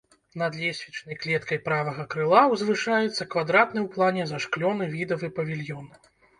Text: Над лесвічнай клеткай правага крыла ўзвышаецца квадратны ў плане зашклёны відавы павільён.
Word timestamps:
Над 0.41 0.53
лесвічнай 0.61 1.17
клеткай 1.25 1.59
правага 1.67 2.07
крыла 2.15 2.41
ўзвышаецца 2.55 3.29
квадратны 3.37 3.79
ў 3.85 3.95
плане 3.95 4.23
зашклёны 4.35 4.91
відавы 4.99 5.35
павільён. 5.41 5.91